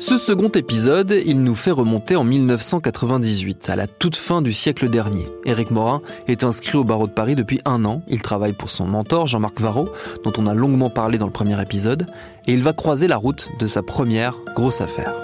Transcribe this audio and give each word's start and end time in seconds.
Ce 0.00 0.16
second 0.16 0.48
épisode, 0.48 1.14
il 1.26 1.42
nous 1.42 1.54
fait 1.54 1.70
remonter 1.70 2.16
en 2.16 2.24
1998, 2.24 3.68
à 3.68 3.76
la 3.76 3.86
toute 3.86 4.16
fin 4.16 4.40
du 4.40 4.50
siècle 4.50 4.88
dernier. 4.88 5.28
Éric 5.44 5.70
Morin 5.70 6.00
est 6.26 6.42
inscrit 6.42 6.78
au 6.78 6.84
barreau 6.84 7.06
de 7.06 7.12
Paris 7.12 7.36
depuis 7.36 7.60
un 7.66 7.84
an. 7.84 8.02
Il 8.08 8.22
travaille 8.22 8.54
pour 8.54 8.70
son 8.70 8.86
mentor, 8.86 9.26
Jean-Marc 9.26 9.60
Varro, 9.60 9.90
dont 10.24 10.32
on 10.38 10.46
a 10.46 10.54
longuement 10.54 10.88
parlé 10.88 11.18
dans 11.18 11.26
le 11.26 11.32
premier 11.32 11.60
épisode, 11.60 12.06
et 12.48 12.54
il 12.54 12.62
va 12.62 12.72
croiser 12.72 13.08
la 13.08 13.18
route 13.18 13.50
de 13.60 13.66
sa 13.66 13.82
première 13.82 14.36
grosse 14.56 14.80
affaire. 14.80 15.14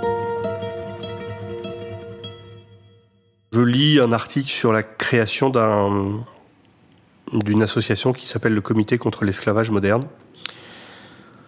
Je 3.53 3.61
lis 3.61 3.99
un 3.99 4.13
article 4.13 4.51
sur 4.51 4.75
la 4.75 4.83
création 4.83 5.49
d'un, 5.49 6.21
d'une 7.33 7.63
association 7.63 8.13
qui 8.13 8.29
s'appelle 8.29 8.53
le 8.53 8.61
Comité 8.61 8.99
contre 8.99 9.25
l'esclavage 9.25 9.71
moderne. 9.71 10.05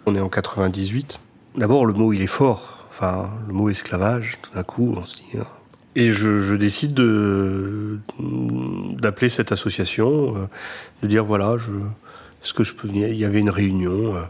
On 0.07 0.17
est 0.17 0.21
en 0.21 0.31
98. 0.31 1.21
D'abord, 1.57 1.85
le 1.85 1.93
mot, 1.93 2.15
il 2.15 2.23
est 2.23 2.27
fort. 2.27 2.78
Le 3.01 3.53
mot 3.53 3.69
esclavage, 3.69 4.39
tout 4.43 4.53
d'un 4.55 4.63
coup, 4.63 4.95
on 4.97 5.05
se 5.05 5.17
dit. 5.17 5.39
hein. 5.39 5.47
Et 5.95 6.13
je, 6.13 6.55
décide 6.55 6.95
de 6.95 7.99
d'appeler 9.01 9.29
cette 9.29 9.53
association, 9.53 10.37
euh, 10.37 10.47
de 11.03 11.09
dire 11.09 11.25
voilà, 11.25 11.57
est-ce 12.43 12.55
que 12.55 12.63
je 12.63 12.73
peux 12.73 12.87
venir 12.87 13.09
Il 13.09 13.17
y 13.17 13.25
avait 13.25 13.41
une 13.41 13.51
réunion 13.51 14.15
euh, 14.15 14.21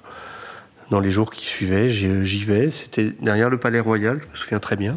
dans 0.91 1.00
les 1.00 1.10
jours 1.10 1.30
qui 1.30 1.44
suivaient. 1.47 1.91
J'y 1.91 2.44
vais. 2.44 2.70
C'était 2.70 3.12
derrière 3.20 3.50
le 3.50 3.59
Palais 3.59 3.81
Royal. 3.81 4.20
Je 4.20 4.26
me 4.31 4.34
souviens 4.34 4.60
très 4.60 4.76
bien. 4.76 4.97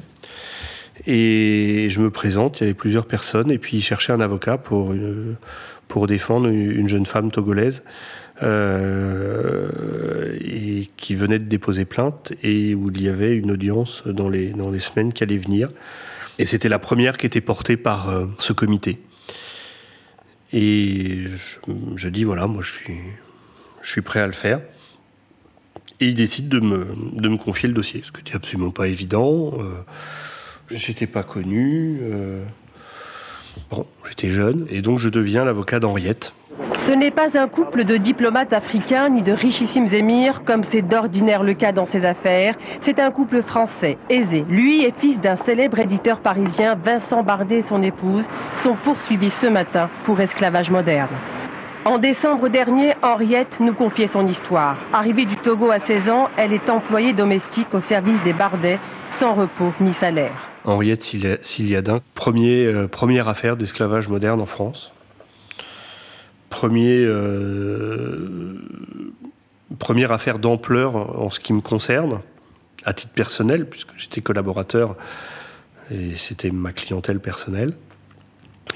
Et 1.08 1.88
je 1.90 2.00
me 2.00 2.10
présente. 2.10 2.60
Il 2.60 2.64
y 2.64 2.66
avait 2.68 2.74
plusieurs 2.74 3.06
personnes. 3.06 3.52
Et 3.52 3.58
puis 3.58 3.78
ils 3.78 3.84
cherchaient 3.84 4.14
un 4.14 4.22
avocat 4.22 4.58
pour 4.58 4.94
euh, 4.94 5.36
pour 5.88 6.08
défendre 6.08 6.48
une 6.48 6.88
jeune 6.88 7.06
femme 7.06 7.32
togolaise 7.32 7.84
euh, 8.44 10.38
et 10.42 10.90
qui 10.98 11.16
venait 11.16 11.40
de 11.40 11.46
déposer 11.46 11.86
plainte 11.86 12.34
et 12.44 12.76
où 12.76 12.90
il 12.90 13.02
y 13.02 13.10
avait 13.10 13.36
une 13.36 13.52
audience 13.52 14.04
dans 14.06 14.30
les, 14.30 14.50
dans 14.50 14.72
les 14.72 14.80
semaines 14.80 15.14
qui 15.14 15.24
allaient 15.24 15.38
venir. 15.38 15.70
Et 16.40 16.46
c'était 16.46 16.70
la 16.70 16.80
première 16.80 17.18
qui 17.18 17.26
était 17.26 17.42
portée 17.42 17.78
par 17.78 18.10
euh, 18.10 18.26
ce 18.38 18.54
comité. 18.54 19.00
Et 20.54 21.26
je, 21.96 22.10
dis, 22.10 22.24
voilà, 22.24 22.48
moi 22.48 22.62
je 22.62 22.72
suis, 22.72 23.00
je 23.82 23.92
suis 23.92 24.02
prêt 24.02 24.20
à 24.20 24.28
le 24.28 24.34
faire. 24.34 24.60
Et 26.00 26.08
il 26.08 26.14
décide 26.14 26.50
de 26.50 26.60
me, 26.60 26.88
de 27.14 27.30
me 27.30 27.38
confier 27.38 27.68
le 27.68 27.76
dossier, 27.76 28.02
ce 28.04 28.12
qui 28.12 28.18
n'était 28.18 28.36
absolument 28.36 28.72
pas 28.72 28.88
évident. 28.88 29.54
Euh, 29.60 29.84
J'étais 30.74 31.08
pas 31.08 31.24
connu. 31.24 32.00
euh, 32.02 32.44
bon, 33.70 33.86
j'étais 34.08 34.30
jeune. 34.30 34.68
Et 34.70 34.82
donc 34.82 35.00
je 35.00 35.10
deviens 35.10 35.44
l'avocat 35.44 35.80
d'Henriette. 35.80 36.34
Ce 36.88 36.92
n'est 36.94 37.12
pas 37.12 37.38
un 37.38 37.48
couple 37.48 37.84
de 37.86 37.98
diplomates 37.98 38.54
africains 38.54 39.10
ni 39.10 39.22
de 39.22 39.32
richissimes 39.32 39.94
émirs, 39.94 40.42
comme 40.46 40.64
c'est 40.72 40.82
d'ordinaire 40.82 41.44
le 41.44 41.54
cas 41.54 41.72
dans 41.72 41.86
ces 41.86 42.04
affaires. 42.06 42.56
C'est 42.84 43.00
un 43.00 43.12
couple 43.12 43.44
français, 43.44 43.98
aisé. 44.10 44.44
Lui 44.50 44.84
est 44.84 44.94
fils 45.00 45.20
d'un 45.22 45.36
célèbre 45.38 45.80
éditeur 45.80 46.20
parisien, 46.22 46.76
Vincent 46.84 47.24
Bardet 47.24 47.60
et 47.60 47.64
son 47.70 47.84
épouse 47.84 48.26
sont 48.64 48.76
poursuivis 48.84 49.30
ce 49.42 49.48
matin 49.48 49.90
pour 50.06 50.20
esclavage 50.20 50.72
moderne. 50.72 51.10
En 51.86 51.98
décembre 52.00 52.50
dernier, 52.50 52.94
Henriette 53.02 53.60
nous 53.60 53.74
confiait 53.74 54.08
son 54.08 54.28
histoire. 54.28 54.78
Arrivée 54.94 55.26
du 55.26 55.36
Togo 55.38 55.72
à 55.72 55.80
16 55.80 56.10
ans, 56.10 56.30
elle 56.38 56.54
est 56.54 56.70
employée 56.70 57.14
domestique 57.14 57.74
au 57.74 57.82
service 57.82 58.22
des 58.24 58.34
Bardets, 58.34 58.80
sans 59.20 59.34
repos 59.34 59.72
ni 59.82 59.94
salaire. 59.96 60.48
Henriette 60.66 61.02
Sili- 61.02 61.40
Siliadin, 61.42 62.00
premier, 62.14 62.66
euh, 62.68 62.88
première 62.88 63.28
affaire 63.28 63.56
d'esclavage 63.58 64.10
moderne 64.10 64.42
en 64.42 64.46
France. 64.46 64.94
Premier, 66.62 67.04
euh, 67.06 68.54
première 69.80 70.12
affaire 70.12 70.38
d'ampleur 70.38 71.20
en 71.20 71.32
ce 71.32 71.40
qui 71.40 71.54
me 71.54 71.62
concerne, 71.62 72.22
à 72.86 72.94
titre 72.94 73.14
personnel, 73.14 73.68
puisque 73.68 73.90
j'étais 73.98 74.22
collaborateur 74.22 74.96
et 75.90 76.16
c'était 76.18 76.52
ma 76.52 76.72
clientèle 76.72 77.20
personnelle. 77.20 77.74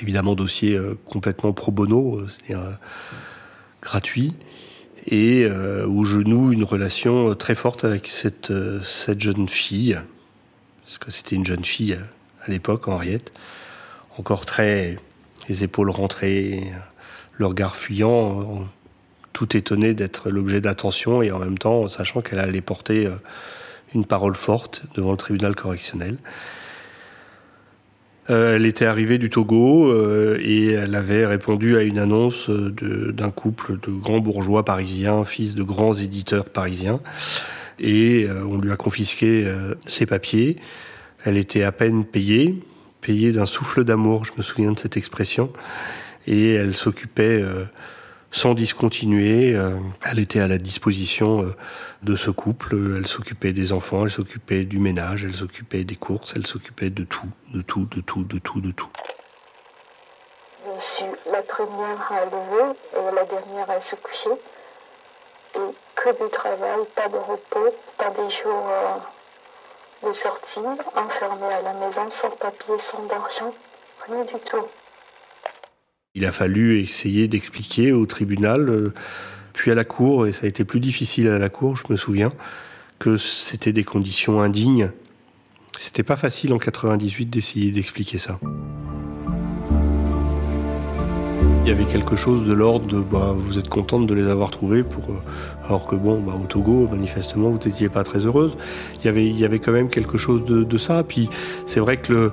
Évidemment, 0.02 0.34
dossier 0.34 0.76
euh, 0.76 0.98
complètement 1.06 1.54
pro 1.54 1.72
bono, 1.72 2.22
euh, 2.22 2.28
c'est-à-dire 2.28 2.80
gratuit, 3.84 4.34
et 5.06 5.48
où 5.86 6.06
je 6.06 6.18
noue 6.18 6.54
une 6.54 6.64
relation 6.64 7.36
très 7.36 7.54
forte 7.54 7.86
avec 7.86 8.08
cette, 8.08 8.52
cette 8.84 9.22
jeune 9.22 9.48
fille 9.48 9.96
parce 10.86 10.98
que 10.98 11.12
c'était 11.12 11.36
une 11.36 11.46
jeune 11.46 11.64
fille 11.64 12.00
à 12.42 12.50
l'époque, 12.50 12.88
Henriette, 12.88 13.32
encore 14.18 14.48
très 14.48 14.96
les 15.48 15.64
épaules 15.64 15.92
rentrées, 15.92 16.64
le 17.38 17.46
regard 17.46 17.76
fuyant, 17.76 18.42
euh, 18.42 18.44
tout 19.34 19.56
étonné 19.58 19.94
d'être 19.94 20.30
l'objet 20.30 20.62
d'attention 20.62 21.22
et 21.22 21.32
en 21.32 21.40
même 21.40 21.58
temps 21.58 21.88
sachant 21.88 22.22
qu'elle 22.22 22.40
allait 22.40 22.62
porter 22.62 23.08
euh, 23.08 23.16
une 23.94 24.06
parole 24.06 24.36
forte 24.36 24.84
devant 24.96 25.12
le 25.12 25.18
tribunal 25.18 25.56
correctionnel. 25.56 26.18
Euh, 28.30 28.56
elle 28.56 28.66
était 28.66 28.86
arrivée 28.86 29.18
du 29.18 29.30
Togo 29.30 29.94
et 30.40 30.72
elle 30.72 30.96
avait 30.96 31.26
répondu 31.26 31.78
à 31.78 31.84
une 31.84 32.00
annonce 32.00 32.50
d'un 32.50 33.30
couple 33.30 33.80
de 33.80 33.92
grands 33.92 34.20
bourgeois 34.20 34.66
parisiens, 34.66 35.26
fils 35.26 35.54
de 35.54 35.64
grands 35.64 35.94
éditeurs 35.94 36.46
parisiens. 36.46 37.00
Et 37.78 38.28
on 38.50 38.58
lui 38.58 38.72
a 38.72 38.78
confisqué 38.78 39.46
ses 39.86 40.06
papiers. 40.06 40.58
Elle 41.24 41.38
était 41.38 41.64
à 41.64 41.72
peine 41.72 42.04
payée, 42.04 42.56
payée 43.02 43.32
d'un 43.32 43.46
souffle 43.46 43.84
d'amour, 43.84 44.26
je 44.26 44.32
me 44.38 44.42
souviens 44.42 44.72
de 44.72 44.80
cette 44.80 44.98
expression. 44.98 45.52
Et 46.28 46.54
elle 46.54 46.76
s'occupait 46.76 47.42
euh, 47.42 47.66
sans 48.32 48.54
discontinuer. 48.54 49.56
euh, 49.56 49.78
elle 50.10 50.20
était 50.20 50.40
à 50.40 50.48
la 50.48 50.58
disposition 50.58 51.44
euh, 51.44 51.56
de 52.04 52.16
ce 52.16 52.32
couple. 52.32 52.76
Elle 52.98 53.08
s'occupait 53.08 53.54
des 53.54 53.72
enfants, 53.72 54.04
elle 54.06 54.12
s'occupait 54.12 54.66
du 54.66 54.80
ménage, 54.80 55.24
elle 55.24 55.36
s'occupait 55.36 55.84
des 55.84 55.96
courses, 55.96 56.34
elle 56.36 56.48
s'occupait 56.48 56.90
de 56.90 57.04
tout, 57.04 57.30
de 57.54 57.62
tout, 57.62 57.86
de 57.86 58.02
tout, 58.02 58.24
de 58.24 58.40
tout, 58.40 58.62
de 58.62 58.72
tout. 58.72 58.90
Je 60.66 60.80
suis 60.80 61.32
la 61.32 61.42
première 61.44 62.12
à 62.12 62.26
lever 62.26 62.76
et 62.98 63.16
la 63.16 63.26
dernière 63.26 63.70
à 63.70 63.80
se 63.82 63.96
coucher. 63.96 64.42
Et 65.56 65.74
que 65.96 66.24
du 66.24 66.30
travail, 66.32 66.80
pas 66.96 67.08
de 67.08 67.18
repos, 67.18 67.74
pas 67.98 68.10
des 68.10 68.30
jours 68.30 68.70
de 70.04 70.14
sortie, 70.14 70.60
enfermée 70.96 71.54
à 71.54 71.62
la 71.62 71.74
maison, 71.74 72.10
sans 72.22 72.32
papier, 72.32 72.76
sans 72.92 73.06
d'argent, 73.06 73.54
rien 74.08 74.24
du 74.26 74.40
tout. 74.46 74.66
Il 76.18 76.26
a 76.26 76.32
fallu 76.32 76.80
essayer 76.80 77.28
d'expliquer 77.28 77.92
au 77.92 78.06
tribunal, 78.06 78.70
euh, 78.70 78.94
puis 79.52 79.70
à 79.70 79.76
la 79.76 79.84
cour, 79.84 80.28
et 80.28 80.32
ça 80.32 80.46
a 80.46 80.48
été 80.48 80.64
plus 80.64 80.80
difficile 80.80 81.28
à 81.28 81.38
la 81.38 81.50
cour, 81.50 81.76
je 81.76 81.84
me 81.90 81.98
souviens, 81.98 82.32
que 83.00 83.18
c'était 83.18 83.74
des 83.74 83.84
conditions 83.84 84.42
indignes. 84.42 84.92
C'était 85.78 86.04
pas 86.04 86.16
facile 86.16 86.54
en 86.54 86.58
98 86.58 87.26
d'essayer 87.26 87.72
d'expliquer 87.72 88.18
ça. 88.18 88.40
Il 91.66 91.70
y 91.70 91.72
avait 91.72 91.84
quelque 91.84 92.16
chose 92.16 92.46
de 92.46 92.54
l'ordre 92.54 92.88
de 92.88 93.02
bah, 93.02 93.36
vous 93.38 93.58
êtes 93.58 93.68
contente 93.68 94.08
de 94.08 94.14
les 94.14 94.28
avoir 94.28 94.52
trouvés 94.52 94.84
pour 94.84 95.10
euh, 95.10 95.18
alors 95.66 95.86
que 95.86 95.96
bon 95.96 96.22
bah, 96.22 96.40
au 96.40 96.46
Togo 96.46 96.88
manifestement 96.88 97.50
vous 97.50 97.58
n'étiez 97.58 97.90
pas 97.90 98.04
très 98.04 98.20
heureuse. 98.20 98.56
Il 99.04 99.38
y 99.38 99.44
avait 99.44 99.60
quand 99.60 99.72
même 99.72 99.90
quelque 99.90 100.20
chose 100.20 100.46
de, 100.46 100.64
de 100.64 100.78
ça. 100.78 101.04
Puis 101.04 101.28
c'est 101.66 101.80
vrai 101.80 101.98
que 101.98 102.32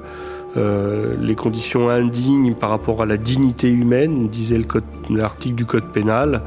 euh, 0.56 1.16
les 1.18 1.34
conditions 1.34 1.88
indignes 1.88 2.54
par 2.54 2.70
rapport 2.70 3.02
à 3.02 3.06
la 3.06 3.16
dignité 3.16 3.70
humaine, 3.70 4.28
disait 4.28 4.60
l'article 5.08 5.54
du 5.54 5.64
code 5.64 5.84
pénal, 5.84 6.42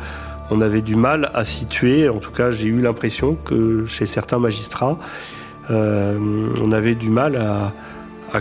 on 0.51 0.61
avait 0.61 0.81
du 0.81 0.95
mal 0.95 1.31
à 1.33 1.43
situer, 1.43 2.07
en 2.07 2.19
tout 2.19 2.31
cas 2.31 2.51
j'ai 2.51 2.67
eu 2.67 2.81
l'impression 2.81 3.35
que 3.35 3.85
chez 3.85 4.05
certains 4.05 4.37
magistrats, 4.37 4.99
euh, 5.71 6.17
on 6.61 6.71
avait 6.71 6.95
du 6.95 7.09
mal 7.09 7.35
à, 7.35 7.73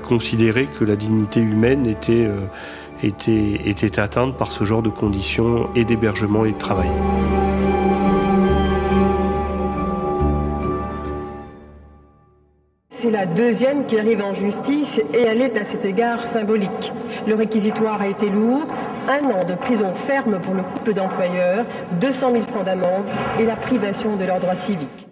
considérer 0.01 0.67
que 0.77 0.85
la 0.85 0.97
dignité 0.97 1.39
humaine 1.39 1.95
euh, 2.09 2.47
était 3.03 4.01
atteinte 4.01 4.37
par 4.37 4.51
ce 4.51 4.65
genre 4.65 4.83
de 4.83 4.89
conditions 4.89 5.71
et 5.77 5.85
d'hébergement 5.85 6.45
et 6.45 6.53
de 6.53 6.59
travail. 6.59 6.91
C'est 13.05 13.11
la 13.11 13.27
deuxième 13.27 13.87
qui 13.87 13.99
arrive 13.99 14.23
en 14.23 14.33
justice 14.33 14.99
et 15.13 15.21
elle 15.21 15.43
est 15.43 15.59
à 15.59 15.71
cet 15.71 15.85
égard 15.85 16.33
symbolique. 16.33 16.91
Le 17.27 17.35
réquisitoire 17.35 18.01
a 18.01 18.09
été 18.09 18.31
lourd, 18.31 18.65
un 19.07 19.23
an 19.27 19.45
de 19.45 19.55
prison 19.57 19.95
ferme 20.07 20.41
pour 20.41 20.55
le 20.55 20.63
couple 20.63 20.95
d'employeurs, 20.95 21.67
200 22.01 22.33
000 22.33 22.47
francs 22.47 22.65
d'amende 22.65 23.05
et 23.39 23.45
la 23.45 23.57
privation 23.57 24.17
de 24.17 24.25
leurs 24.25 24.41
droits 24.41 24.57
civiques. 24.65 25.07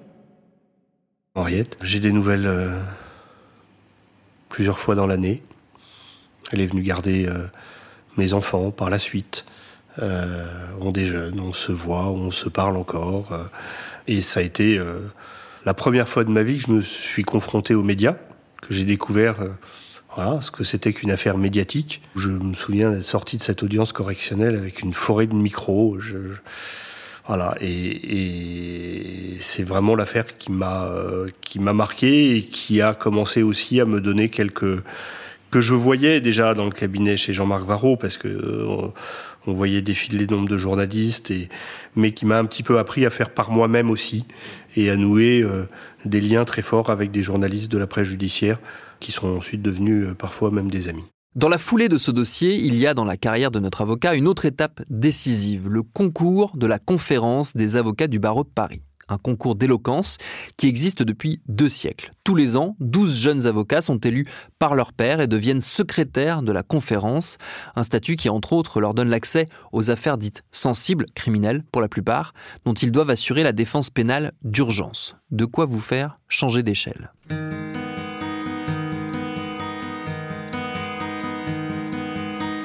Henriette, 1.34 1.76
j'ai 1.82 2.00
des 2.00 2.12
nouvelles 2.12 2.46
euh, 2.46 2.78
plusieurs 4.48 4.78
fois 4.78 4.94
dans 4.94 5.06
l'année. 5.06 5.42
Elle 6.50 6.62
est 6.62 6.68
venue 6.68 6.82
garder 6.82 7.28
euh, 7.28 7.46
mes 8.16 8.32
enfants 8.32 8.70
par 8.70 8.88
la 8.88 8.98
suite. 8.98 9.44
Euh, 9.98 10.46
on 10.80 10.92
déjeune, 10.92 11.38
on 11.40 11.52
se 11.52 11.72
voit, 11.72 12.06
on 12.06 12.30
se 12.30 12.48
parle 12.48 12.78
encore. 12.78 13.50
Et 14.08 14.22
ça 14.22 14.40
a 14.40 14.42
été 14.42 14.80
la 15.64 15.74
première 15.74 16.08
fois 16.08 16.24
de 16.24 16.30
ma 16.30 16.42
vie 16.42 16.58
que 16.58 16.64
je 16.66 16.72
me 16.72 16.80
suis 16.80 17.22
confronté 17.22 17.74
aux 17.74 17.82
médias, 17.82 18.16
que 18.60 18.74
j'ai 18.74 18.84
découvert 18.84 19.40
euh, 19.40 19.48
voilà, 20.14 20.42
ce 20.42 20.50
que 20.50 20.64
c'était 20.64 20.92
qu'une 20.92 21.10
affaire 21.10 21.38
médiatique. 21.38 22.02
Je 22.16 22.28
me 22.28 22.54
souviens 22.54 22.90
d'être 22.90 23.02
sorti 23.02 23.36
de 23.36 23.42
cette 23.42 23.62
audience 23.62 23.92
correctionnelle 23.92 24.56
avec 24.56 24.82
une 24.82 24.92
forêt 24.92 25.26
de 25.26 25.34
micros. 25.34 25.98
Je, 26.00 26.18
voilà, 27.26 27.56
et, 27.60 27.70
et 29.34 29.38
c'est 29.40 29.62
vraiment 29.62 29.94
l'affaire 29.94 30.26
qui 30.36 30.50
m'a 30.50 30.86
euh, 30.86 31.28
qui 31.40 31.60
m'a 31.60 31.72
marqué 31.72 32.36
et 32.36 32.44
qui 32.44 32.82
a 32.82 32.94
commencé 32.94 33.42
aussi 33.42 33.80
à 33.80 33.84
me 33.84 34.00
donner 34.00 34.28
quelques 34.28 34.82
que 35.52 35.60
je 35.60 35.74
voyais 35.74 36.20
déjà 36.20 36.54
dans 36.54 36.64
le 36.64 36.70
cabinet 36.70 37.16
chez 37.16 37.34
Jean-Marc 37.34 37.64
Varro 37.64 37.96
parce 37.96 38.16
que 38.16 38.26
euh, 38.26 38.88
on 39.46 39.52
voyait 39.52 39.82
défiler 39.82 40.26
le 40.26 40.34
nombre 40.34 40.48
de 40.48 40.56
journalistes 40.56 41.30
mais 41.94 42.12
qui 42.12 42.24
m'a 42.24 42.38
un 42.38 42.46
petit 42.46 42.62
peu 42.62 42.78
appris 42.78 43.04
à 43.04 43.10
faire 43.10 43.30
par 43.30 43.50
moi-même 43.50 43.90
aussi 43.90 44.24
et 44.76 44.88
à 44.88 44.96
nouer 44.96 45.42
euh, 45.42 45.68
des 46.06 46.22
liens 46.22 46.46
très 46.46 46.62
forts 46.62 46.88
avec 46.88 47.10
des 47.10 47.22
journalistes 47.22 47.70
de 47.70 47.76
la 47.76 47.86
presse 47.86 48.08
judiciaire 48.08 48.58
qui 48.98 49.12
sont 49.12 49.28
ensuite 49.28 49.60
devenus 49.60 50.08
euh, 50.08 50.14
parfois 50.14 50.50
même 50.50 50.70
des 50.70 50.88
amis. 50.88 51.04
Dans 51.34 51.48
la 51.48 51.58
foulée 51.58 51.88
de 51.88 51.98
ce 51.98 52.10
dossier, 52.10 52.54
il 52.54 52.74
y 52.74 52.86
a 52.86 52.94
dans 52.94 53.04
la 53.04 53.16
carrière 53.18 53.50
de 53.50 53.58
notre 53.58 53.82
avocat 53.82 54.14
une 54.14 54.28
autre 54.28 54.46
étape 54.46 54.82
décisive, 54.88 55.68
le 55.68 55.82
concours 55.82 56.56
de 56.56 56.66
la 56.66 56.78
conférence 56.78 57.52
des 57.54 57.76
avocats 57.76 58.08
du 58.08 58.18
barreau 58.18 58.44
de 58.44 58.50
Paris. 58.50 58.82
Un 59.12 59.18
concours 59.18 59.56
d'éloquence 59.56 60.16
qui 60.56 60.68
existe 60.68 61.02
depuis 61.02 61.42
deux 61.46 61.68
siècles. 61.68 62.14
Tous 62.24 62.34
les 62.34 62.56
ans, 62.56 62.76
12 62.80 63.20
jeunes 63.20 63.46
avocats 63.46 63.82
sont 63.82 63.98
élus 63.98 64.26
par 64.58 64.74
leur 64.74 64.94
père 64.94 65.20
et 65.20 65.26
deviennent 65.26 65.60
secrétaires 65.60 66.40
de 66.40 66.50
la 66.50 66.62
conférence, 66.62 67.36
un 67.76 67.82
statut 67.82 68.16
qui 68.16 68.30
entre 68.30 68.54
autres 68.54 68.80
leur 68.80 68.94
donne 68.94 69.10
l'accès 69.10 69.46
aux 69.70 69.90
affaires 69.90 70.16
dites 70.16 70.44
sensibles, 70.50 71.04
criminelles 71.14 71.62
pour 71.72 71.82
la 71.82 71.88
plupart, 71.88 72.32
dont 72.64 72.72
ils 72.72 72.90
doivent 72.90 73.10
assurer 73.10 73.42
la 73.42 73.52
défense 73.52 73.90
pénale 73.90 74.32
d'urgence. 74.44 75.14
De 75.30 75.44
quoi 75.44 75.66
vous 75.66 75.80
faire 75.80 76.16
changer 76.28 76.62
d'échelle? 76.62 77.12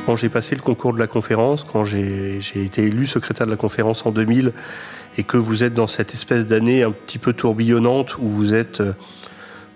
Quand 0.08 0.16
j'ai 0.16 0.30
passé 0.30 0.56
le 0.56 0.62
concours 0.62 0.94
de 0.94 1.00
la 1.00 1.08
conférence, 1.08 1.66
quand 1.66 1.84
j'ai 1.84 2.40
été 2.56 2.84
élu 2.84 3.06
secrétaire 3.06 3.46
de 3.46 3.52
la 3.52 3.58
conférence 3.58 4.06
en 4.06 4.12
2000, 4.12 4.54
et 5.18 5.24
que 5.24 5.36
vous 5.36 5.66
êtes 5.66 5.74
dans 5.74 5.88
cette 5.88 6.14
espèce 6.14 6.46
d'année 6.46 6.82
un 6.82 6.92
petit 6.92 7.18
peu 7.18 7.34
tourbillonnante 7.34 8.18
où 8.18 8.30
vous 8.30 8.54
êtes 8.54 8.80
euh, 8.80 8.94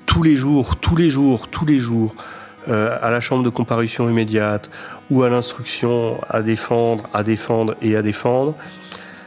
tous 0.05 0.23
les 0.23 0.37
jours, 0.37 0.77
tous 0.77 0.95
les 0.95 1.09
jours, 1.09 1.49
tous 1.49 1.65
les 1.65 1.79
jours 1.79 2.15
euh, 2.69 2.97
à 3.01 3.09
la 3.09 3.19
chambre 3.19 3.43
de 3.43 3.49
comparution 3.49 4.09
immédiate 4.09 4.69
ou 5.09 5.23
à 5.23 5.29
l'instruction 5.29 6.17
à 6.29 6.41
défendre, 6.41 7.09
à 7.11 7.23
défendre 7.23 7.75
et 7.81 7.97
à 7.97 8.01
défendre, 8.01 8.55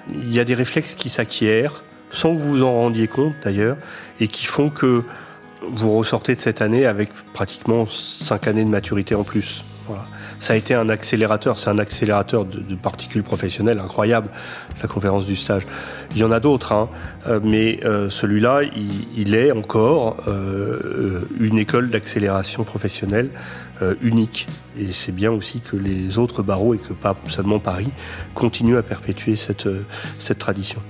il 0.08 0.32
y 0.32 0.40
a 0.40 0.44
des 0.44 0.54
réflexes 0.54 0.94
qui 0.94 1.10
s'acquièrent 1.10 1.84
sans 2.08 2.34
que 2.34 2.40
vous 2.40 2.48
vous 2.48 2.62
en 2.62 2.72
rendiez 2.72 3.08
compte 3.08 3.34
d'ailleurs 3.44 3.76
et 4.20 4.28
qui 4.28 4.46
font 4.46 4.70
que 4.70 5.02
vous 5.70 5.98
ressortez 5.98 6.34
de 6.34 6.40
cette 6.40 6.62
année 6.62 6.86
avec 6.86 7.12
pratiquement 7.34 7.86
cinq 7.86 8.48
années 8.48 8.64
de 8.64 8.70
maturité 8.70 9.14
en 9.14 9.22
plus. 9.22 9.64
Ça 10.40 10.52
a 10.52 10.56
été 10.56 10.74
un 10.74 10.88
accélérateur, 10.88 11.58
c'est 11.58 11.70
un 11.70 11.78
accélérateur 11.78 12.44
de, 12.44 12.74
particules 12.74 13.22
professionnelles 13.22 13.78
incroyable, 13.78 14.28
la 14.82 14.88
conférence 14.88 15.26
du 15.26 15.36
stage. 15.36 15.62
Il 16.14 16.18
y 16.18 16.24
en 16.24 16.30
a 16.30 16.40
d'autres, 16.40 16.72
hein, 16.72 16.88
euh, 17.26 17.40
mais 17.42 17.80
euh, 17.84 18.10
celui-là, 18.10 18.62
il, 19.16 19.34
est 19.34 19.52
encore 19.52 20.16
euh, 20.28 21.22
une 21.40 21.58
école 21.58 21.90
d'accélération 21.90 22.64
professionnelle 22.64 23.30
unique. 24.00 24.46
Et 24.78 24.92
c'est 24.92 25.12
bien 25.12 25.32
aussi 25.32 25.60
que 25.60 25.76
les 25.76 26.16
autres 26.16 26.42
barreaux, 26.42 26.74
et 26.74 26.78
que 26.78 26.92
pas 26.92 27.16
seulement 27.28 27.58
Paris, 27.58 27.90
continuent 28.32 28.76
à 28.76 28.82
perpétuer 28.82 29.34
cette, 29.36 29.68
cette 30.18 30.38
tradition. 30.38 30.80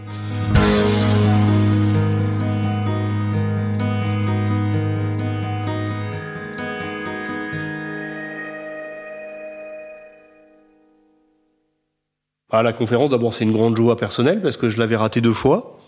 À 12.59 12.63
la 12.63 12.73
conférence, 12.73 13.11
d'abord 13.11 13.35
c'est 13.35 13.45
une 13.45 13.53
grande 13.53 13.77
joie 13.77 13.97
personnelle 13.97 14.41
parce 14.43 14.57
que 14.57 14.69
je 14.69 14.79
l'avais 14.79 14.97
raté 14.97 15.21
deux 15.21 15.33
fois. 15.33 15.79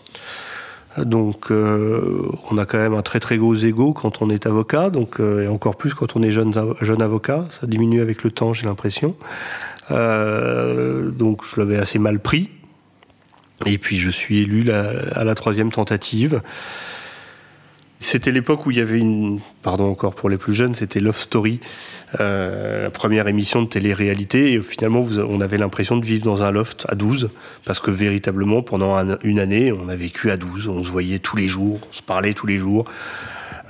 Donc 0.97 1.51
euh, 1.51 2.23
on 2.49 2.57
a 2.57 2.65
quand 2.65 2.79
même 2.79 2.93
un 2.93 3.03
très 3.03 3.19
très 3.19 3.37
gros 3.37 3.55
ego 3.55 3.93
quand 3.93 4.21
on 4.21 4.29
est 4.29 4.47
avocat, 4.47 4.89
donc 4.89 5.19
euh, 5.19 5.43
et 5.43 5.47
encore 5.47 5.75
plus 5.75 5.93
quand 5.93 6.15
on 6.15 6.23
est 6.23 6.31
jeune 6.31 6.53
jeune 6.81 7.01
avocat, 7.01 7.45
ça 7.51 7.67
diminue 7.67 8.01
avec 8.01 8.23
le 8.23 8.31
temps, 8.31 8.53
j'ai 8.53 8.65
l'impression. 8.65 9.15
Euh, 9.91 11.11
donc 11.11 11.43
je 11.45 11.59
l'avais 11.59 11.77
assez 11.77 11.99
mal 11.99 12.19
pris. 12.19 12.49
Et 13.65 13.77
puis 13.77 13.97
je 13.97 14.09
suis 14.09 14.39
élu 14.39 14.69
à 14.71 15.23
la 15.23 15.35
troisième 15.35 15.71
tentative. 15.71 16.41
C'était 17.99 18.31
l'époque 18.31 18.65
où 18.67 18.71
il 18.71 18.77
y 18.77 18.81
avait 18.81 18.99
une, 18.99 19.39
pardon 19.63 19.89
encore 19.89 20.13
pour 20.13 20.29
les 20.29 20.37
plus 20.37 20.53
jeunes, 20.53 20.75
c'était 20.75 20.99
Love 20.99 21.19
Story, 21.19 21.59
euh, 22.19 22.83
la 22.83 22.91
première 22.91 23.27
émission 23.27 23.63
de 23.63 23.67
télé-réalité. 23.67 24.53
Et 24.53 24.61
finalement, 24.61 25.03
on 25.27 25.41
avait 25.41 25.57
l'impression 25.57 25.97
de 25.97 26.05
vivre 26.05 26.23
dans 26.23 26.43
un 26.43 26.51
loft 26.51 26.85
à 26.89 26.95
12, 26.95 27.31
parce 27.65 27.79
que 27.79 27.89
véritablement, 27.89 28.61
pendant 28.61 28.95
un, 28.95 29.17
une 29.23 29.39
année, 29.39 29.71
on 29.71 29.89
a 29.89 29.95
vécu 29.95 30.29
à 30.29 30.37
12. 30.37 30.67
On 30.67 30.83
se 30.83 30.89
voyait 30.89 31.17
tous 31.17 31.37
les 31.37 31.47
jours, 31.47 31.79
on 31.89 31.93
se 31.93 32.03
parlait 32.03 32.33
tous 32.33 32.45
les 32.45 32.59
jours. 32.59 32.85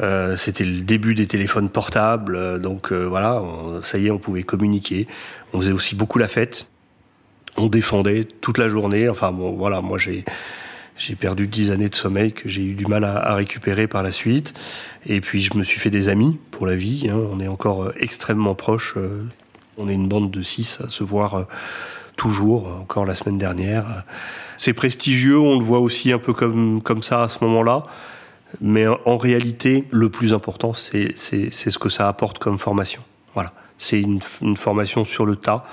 Euh, 0.01 0.35
c'était 0.35 0.65
le 0.65 0.81
début 0.81 1.15
des 1.15 1.25
téléphones 1.25 1.69
portables, 1.69 2.61
donc 2.61 2.91
euh, 2.91 3.05
voilà, 3.07 3.41
ça 3.81 3.97
y 3.97 4.07
est, 4.07 4.11
on 4.11 4.19
pouvait 4.19 4.43
communiquer. 4.43 5.07
On 5.53 5.61
faisait 5.61 5.71
aussi 5.71 5.95
beaucoup 5.95 6.19
la 6.19 6.27
fête. 6.27 6.67
On 7.55 7.67
défendait 7.67 8.25
toute 8.25 8.57
la 8.57 8.67
journée. 8.67 9.09
Enfin 9.09 9.31
bon, 9.31 9.53
voilà, 9.53 9.81
moi 9.81 9.97
j'ai 9.97 10.25
j'ai 10.97 11.15
perdu 11.15 11.47
dix 11.47 11.71
années 11.71 11.89
de 11.89 11.95
sommeil 11.95 12.33
que 12.33 12.49
j'ai 12.49 12.63
eu 12.63 12.73
du 12.73 12.85
mal 12.85 13.03
à, 13.03 13.33
récupérer 13.35 13.87
par 13.87 14.03
la 14.03 14.11
suite. 14.11 14.53
Et 15.05 15.21
puis 15.21 15.41
je 15.41 15.55
me 15.55 15.63
suis 15.63 15.79
fait 15.79 15.89
des 15.89 16.09
amis 16.09 16.39
pour 16.51 16.67
la 16.67 16.75
vie. 16.75 17.07
Hein. 17.09 17.19
On 17.31 17.39
est 17.39 17.47
encore 17.47 17.91
extrêmement 17.99 18.55
proches. 18.55 18.95
On 19.77 19.87
est 19.87 19.93
une 19.93 20.07
bande 20.07 20.31
de 20.31 20.41
six 20.41 20.81
à 20.81 20.89
se 20.89 21.03
voir 21.03 21.47
toujours, 22.17 22.67
encore 22.67 23.05
la 23.05 23.15
semaine 23.15 23.37
dernière. 23.37 24.03
C'est 24.57 24.73
prestigieux, 24.73 25.37
on 25.39 25.57
le 25.57 25.63
voit 25.63 25.79
aussi 25.79 26.11
un 26.11 26.17
peu 26.17 26.33
comme, 26.33 26.81
comme 26.81 27.03
ça 27.03 27.23
à 27.23 27.29
ce 27.29 27.43
moment-là. 27.45 27.85
Mais 28.61 28.85
en 28.87 29.17
réalité, 29.17 29.85
le 29.91 30.09
plus 30.09 30.33
important, 30.33 30.73
c'est 30.73 31.15
ce 31.15 31.77
que 31.77 31.89
ça 31.89 32.07
apporte 32.07 32.39
comme 32.39 32.57
formation. 32.57 33.01
Voilà. 33.33 33.53
C'est 33.77 34.01
une, 34.01 34.19
formation 34.57 35.05
sur 35.05 35.25
le 35.25 35.35
tas, 35.35 35.65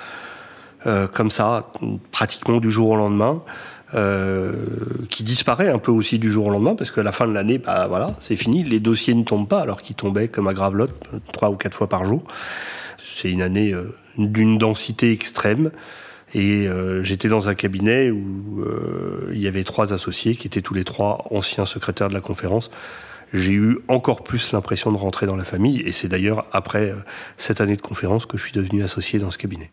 euh, 0.87 1.09
comme 1.09 1.31
ça, 1.31 1.73
pratiquement 2.13 2.59
du 2.59 2.71
jour 2.71 2.91
au 2.91 2.97
lendemain. 2.97 3.43
Euh, 3.95 4.53
qui 5.09 5.23
disparaît 5.23 5.71
un 5.71 5.79
peu 5.79 5.93
aussi 5.93 6.19
du 6.19 6.29
jour 6.29 6.47
au 6.47 6.51
lendemain 6.51 6.75
parce 6.75 6.91
qu'à 6.91 7.05
la 7.05 7.13
fin 7.13 7.29
de 7.29 7.33
l'année, 7.33 7.59
bah 7.59 7.87
voilà, 7.87 8.17
c'est 8.19 8.35
fini. 8.35 8.65
Les 8.65 8.81
dossiers 8.81 9.15
ne 9.15 9.23
tombent 9.23 9.47
pas 9.47 9.61
alors 9.61 9.83
qu'ils 9.83 9.95
tombaient 9.95 10.27
comme 10.27 10.49
à 10.49 10.53
Gravelotte 10.53 10.95
trois 11.33 11.51
ou 11.51 11.57
quatre 11.57 11.75
fois 11.77 11.89
par 11.89 12.05
jour. 12.05 12.25
C'est 13.05 13.31
une 13.31 13.43
année 13.43 13.73
euh, 13.73 13.95
d'une 14.19 14.59
densité 14.59 15.13
extrême. 15.13 15.71
Et 16.35 16.67
euh, 16.67 17.05
j'étais 17.05 17.29
dans 17.29 17.49
un 17.49 17.55
cabinet 17.55 18.11
où 18.11 18.63
euh, 18.63 19.31
il 19.33 19.41
y 19.41 19.47
avait 19.47 19.63
trois 19.63 19.93
associés 19.93 20.35
qui 20.35 20.49
étaient 20.49 20.63
tous 20.63 20.75
les 20.75 20.83
trois 20.83 21.25
anciens 21.31 21.65
secrétaires 21.65 22.09
de 22.09 22.15
la 22.15 22.21
conférence. 22.21 22.73
J'ai 23.33 23.53
eu 23.53 23.79
encore 23.87 24.25
plus 24.25 24.51
l'impression 24.51 24.91
de 24.91 24.97
rentrer 24.97 25.27
dans 25.27 25.37
la 25.37 25.45
famille. 25.45 25.81
Et 25.83 25.93
c'est 25.93 26.09
d'ailleurs 26.09 26.47
après 26.51 26.93
cette 27.37 27.61
année 27.61 27.77
de 27.77 27.83
conférence 27.83 28.27
que 28.27 28.37
je 28.37 28.43
suis 28.43 28.53
devenu 28.53 28.83
associé 28.83 29.21
dans 29.21 29.31
ce 29.31 29.39
cabinet. 29.39 29.71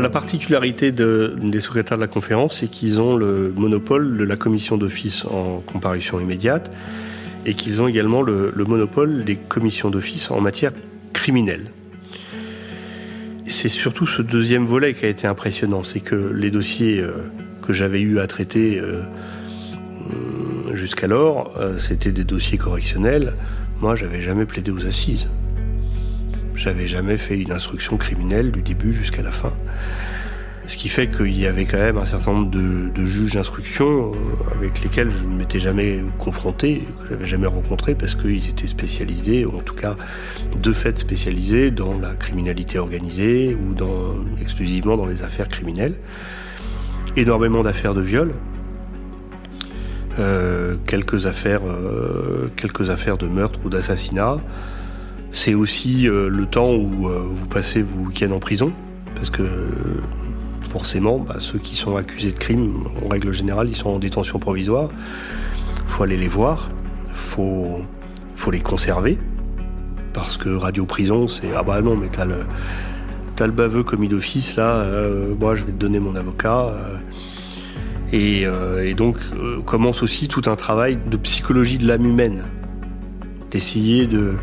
La 0.00 0.08
particularité 0.08 0.92
des 0.92 1.60
secrétaires 1.60 1.98
de 1.98 2.02
la 2.02 2.08
conférence, 2.08 2.60
c'est 2.60 2.68
qu'ils 2.68 3.00
ont 3.00 3.16
le 3.16 3.52
monopole 3.54 4.16
de 4.16 4.24
la 4.24 4.36
commission 4.36 4.78
d'office 4.78 5.24
en 5.26 5.62
comparution 5.66 6.18
immédiate 6.20 6.70
et 7.44 7.54
qu'ils 7.54 7.82
ont 7.82 7.88
également 7.88 8.22
le, 8.22 8.52
monopole 8.66 9.24
des 9.24 9.36
commissions 9.36 9.90
d'office 9.90 10.30
en 10.30 10.40
matière 10.40 10.72
criminelle. 11.12 11.70
C'est 13.46 13.68
surtout 13.68 14.06
ce 14.06 14.22
deuxième 14.22 14.64
volet 14.64 14.94
qui 14.94 15.04
a 15.04 15.08
été 15.08 15.26
impressionnant, 15.26 15.82
c'est 15.84 16.00
que 16.00 16.14
les 16.14 16.50
dossiers 16.50 17.00
euh, 17.00 17.12
que 17.60 17.72
j'avais 17.72 18.00
eu 18.00 18.20
à 18.20 18.26
traiter 18.26 18.78
euh, 18.78 19.02
jusqu'alors, 20.72 21.52
euh, 21.58 21.76
c'était 21.76 22.12
des 22.12 22.24
dossiers 22.24 22.58
correctionnels. 22.58 23.34
Moi, 23.80 23.96
j'avais 23.96 24.22
jamais 24.22 24.46
plaidé 24.46 24.70
aux 24.70 24.86
assises. 24.86 25.26
J'avais 26.60 26.86
jamais 26.86 27.16
fait 27.16 27.40
une 27.40 27.52
instruction 27.52 27.96
criminelle 27.96 28.52
du 28.52 28.60
début 28.60 28.92
jusqu'à 28.92 29.22
la 29.22 29.30
fin. 29.30 29.54
Ce 30.66 30.76
qui 30.76 30.90
fait 30.90 31.08
qu'il 31.08 31.34
y 31.34 31.46
avait 31.46 31.64
quand 31.64 31.78
même 31.78 31.96
un 31.96 32.04
certain 32.04 32.34
nombre 32.34 32.50
de, 32.50 33.04
juges 33.06 33.32
d'instruction 33.32 34.12
avec 34.54 34.82
lesquels 34.82 35.10
je 35.10 35.24
ne 35.24 35.34
m'étais 35.38 35.58
jamais 35.58 36.00
confronté, 36.18 36.82
que 36.98 37.06
je 37.06 37.10
n'avais 37.12 37.24
jamais 37.24 37.46
rencontré, 37.46 37.94
parce 37.94 38.14
qu'ils 38.14 38.50
étaient 38.50 38.66
spécialisés, 38.66 39.46
ou 39.46 39.56
en 39.56 39.62
tout 39.62 39.74
cas 39.74 39.96
de 40.60 40.72
fait 40.74 40.98
spécialisés 40.98 41.70
dans 41.70 41.98
la 41.98 42.12
criminalité 42.12 42.78
organisée 42.78 43.56
ou 43.56 43.72
dans, 43.72 44.16
exclusivement 44.42 44.98
dans 44.98 45.06
les 45.06 45.22
affaires 45.22 45.48
criminelles. 45.48 45.94
Énormément 47.16 47.62
d'affaires 47.62 47.94
de 47.94 48.02
viol, 48.02 48.34
euh, 50.18 50.76
quelques 50.86 51.24
affaires, 51.24 51.62
euh, 51.64 52.50
quelques 52.54 52.90
affaires 52.90 53.16
de 53.16 53.28
meurtre 53.28 53.60
ou 53.64 53.70
d'assassinat. 53.70 54.40
C'est 55.32 55.54
aussi 55.54 56.08
euh, 56.08 56.28
le 56.28 56.46
temps 56.46 56.74
où 56.74 57.08
vous 57.08 57.46
passez 57.46 57.82
vos 57.82 58.06
week-ends 58.06 58.32
en 58.32 58.40
prison, 58.40 58.72
parce 59.14 59.30
que 59.30 59.42
forcément, 60.68 61.18
bah, 61.18 61.36
ceux 61.38 61.58
qui 61.58 61.76
sont 61.76 61.96
accusés 61.96 62.32
de 62.32 62.38
crime, 62.38 62.84
en 63.04 63.08
règle 63.08 63.32
générale, 63.32 63.68
ils 63.68 63.76
sont 63.76 63.90
en 63.90 63.98
détention 63.98 64.38
provisoire. 64.38 64.90
Faut 65.86 66.02
aller 66.02 66.16
les 66.16 66.28
voir, 66.28 66.70
faut, 67.12 67.80
faut 68.36 68.50
les 68.50 68.60
conserver, 68.60 69.18
parce 70.12 70.36
que 70.36 70.48
radio 70.48 70.86
prison, 70.86 71.28
c'est 71.28 71.48
ah 71.56 71.62
bah 71.62 71.82
non, 71.82 71.96
mais 71.96 72.08
t'as 72.10 72.24
le, 72.24 72.46
t'as 73.36 73.48
baveux 73.48 73.82
commis 73.82 74.08
d'office 74.08 74.56
là, 74.56 74.86
moi 75.38 75.54
je 75.54 75.64
vais 75.64 75.72
te 75.72 75.78
donner 75.78 75.98
mon 75.98 76.14
avocat. 76.14 76.72
Euh, 78.12 78.82
et, 78.82 78.94
donc 78.94 79.18
euh, 79.34 79.60
commence 79.62 80.02
aussi 80.02 80.28
tout 80.28 80.42
un 80.46 80.56
travail 80.56 80.98
de 81.10 81.16
psychologie 81.16 81.78
de 81.78 81.86
l'âme 81.86 82.06
humaine, 82.06 82.44
d'essayer 83.50 84.06
de, 84.06 84.34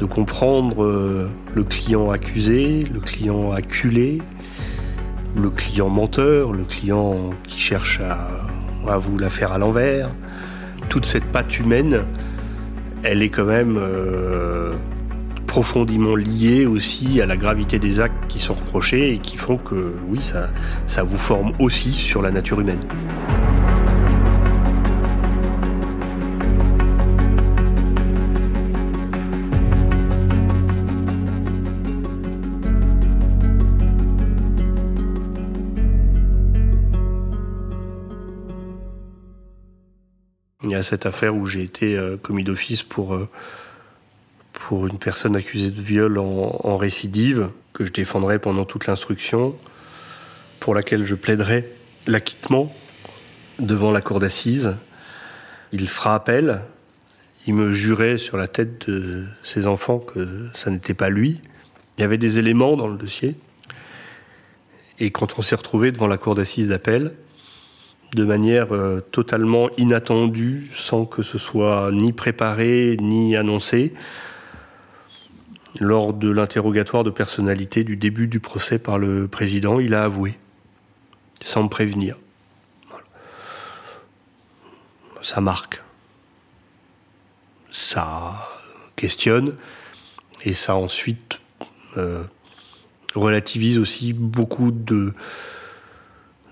de 0.00 0.04
comprendre 0.04 0.84
euh, 0.84 1.28
le 1.54 1.64
client 1.64 2.10
accusé, 2.10 2.84
le 2.92 3.00
client 3.00 3.52
acculé, 3.52 4.20
le 5.34 5.50
client 5.50 5.88
menteur, 5.88 6.52
le 6.52 6.64
client 6.64 7.30
qui 7.44 7.58
cherche 7.58 8.00
à, 8.00 8.98
vous 8.98 9.18
la 9.18 9.30
faire 9.30 9.52
à 9.52 9.58
l'envers. 9.58 10.10
Toute 10.88 11.06
cette 11.06 11.24
patte 11.24 11.58
humaine, 11.58 12.06
elle 13.02 13.22
est 13.22 13.28
quand 13.28 13.44
même 13.44 13.80
profondément 15.46 16.14
lié 16.14 16.66
aussi 16.66 17.20
à 17.20 17.26
la 17.26 17.36
gravité 17.36 17.78
des 17.78 18.00
actes 18.00 18.26
qui 18.28 18.38
sont 18.38 18.54
reprochés 18.54 19.14
et 19.14 19.18
qui 19.18 19.36
font 19.36 19.56
que, 19.56 19.94
oui, 20.08 20.20
ça 20.20 21.02
vous 21.02 21.18
forme 21.18 21.52
aussi 21.58 21.92
sur 21.92 22.22
la 22.22 22.30
nature 22.30 22.60
humaine. 22.60 22.80
A 40.76 40.82
cette 40.82 41.06
affaire 41.06 41.34
où 41.34 41.46
j'ai 41.46 41.62
été 41.62 41.96
euh, 41.96 42.18
commis 42.18 42.44
d'office 42.44 42.82
pour 42.82 43.14
euh, 43.14 43.28
pour 44.52 44.86
une 44.86 44.98
personne 44.98 45.36
accusée 45.36 45.70
de 45.70 45.80
viol 45.80 46.18
en, 46.18 46.76
récidive, 46.76 47.50
que 47.72 47.84
je 47.84 47.92
défendrai 47.92 48.38
pendant 48.38 48.64
toute 48.64 48.86
l'instruction, 48.86 49.54
pour 50.60 50.74
laquelle 50.74 51.04
je 51.04 51.14
plaiderai 51.14 51.70
l'acquittement 52.06 52.74
devant 53.58 53.92
la 53.92 54.00
cour 54.00 54.18
d'assises. 54.18 54.74
Il 55.72 55.88
fera 55.88 56.14
appel, 56.14 56.62
il 57.46 57.54
me 57.54 57.70
jurait 57.70 58.16
sur 58.16 58.38
la 58.38 58.48
tête 58.48 58.88
de 58.88 59.26
ses 59.42 59.66
enfants 59.66 59.98
que 59.98 60.48
ça 60.54 60.70
n'était 60.70 60.94
pas 60.94 61.10
lui. 61.10 61.42
Il 61.96 62.00
y 62.00 62.04
avait 62.04 62.18
des 62.18 62.38
éléments 62.38 62.76
dans 62.76 62.88
le 62.88 62.96
dossier. 62.96 63.34
Et 64.98 65.10
quand 65.10 65.38
on 65.38 65.42
s'est 65.42 65.56
retrouvé 65.56 65.92
devant 65.92 66.08
la 66.08 66.16
cour 66.16 66.34
d'assises 66.34 66.68
d'appel, 66.68 67.12
de 68.16 68.24
manière 68.24 68.74
euh, 68.74 69.00
totalement 69.12 69.68
inattendue, 69.76 70.66
sans 70.72 71.04
que 71.04 71.22
ce 71.22 71.36
soit 71.36 71.90
ni 71.92 72.12
préparé 72.12 72.96
ni 72.98 73.36
annoncé, 73.36 73.92
lors 75.78 76.14
de 76.14 76.30
l'interrogatoire 76.30 77.04
de 77.04 77.10
personnalité 77.10 77.84
du 77.84 77.96
début 77.96 78.26
du 78.26 78.40
procès 78.40 78.78
par 78.78 78.98
le 78.98 79.28
président, 79.28 79.78
il 79.78 79.94
a 79.94 80.04
avoué, 80.04 80.38
sans 81.42 81.64
me 81.64 81.68
prévenir. 81.68 82.16
Ça 85.20 85.42
marque. 85.42 85.82
Ça 87.70 88.34
questionne 88.96 89.56
et 90.44 90.54
ça 90.54 90.76
ensuite 90.76 91.40
euh, 91.98 92.24
relativise 93.14 93.76
aussi 93.76 94.14
beaucoup 94.14 94.70
de, 94.70 95.12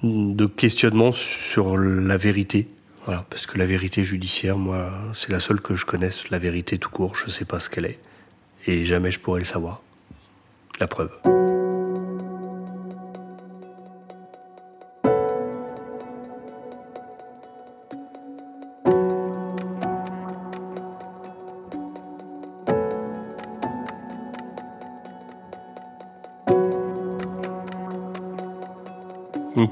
de 0.04 0.46
questionnements 0.46 1.12
sur 1.12 1.76
la 1.76 2.16
vérité. 2.16 2.68
Voilà, 3.04 3.26
parce 3.28 3.46
que 3.46 3.58
la 3.58 3.66
vérité 3.66 4.04
judiciaire, 4.04 4.56
moi, 4.56 4.90
c'est 5.12 5.30
la 5.30 5.40
seule 5.40 5.60
que 5.60 5.74
je 5.74 5.84
connaisse, 5.84 6.30
la 6.30 6.38
vérité 6.38 6.78
tout 6.78 6.90
court, 6.90 7.16
je 7.16 7.26
ne 7.26 7.30
sais 7.30 7.44
pas 7.44 7.60
ce 7.60 7.68
qu'elle 7.68 7.86
est 7.86 7.98
et 8.66 8.84
jamais 8.84 9.10
je 9.10 9.20
pourrais 9.20 9.40
le 9.40 9.46
savoir. 9.46 9.82
La 10.80 10.88
preuve. 10.88 11.10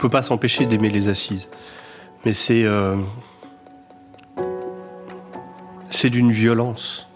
Peut 0.02 0.08
pas 0.08 0.22
s'empêcher 0.22 0.66
d'aimer 0.66 0.90
les 0.90 1.08
assises. 1.08 1.48
Mais 2.24 2.32
c'est. 2.32 2.64
Euh, 2.64 2.96
c'est 5.90 6.10
d'une 6.10 6.32
violence 6.32 7.06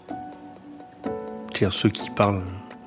ceux 1.71 1.89
qui 1.89 2.09
parlent 2.09 2.43